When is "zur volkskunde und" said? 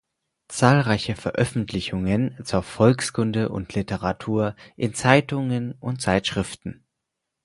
2.43-3.75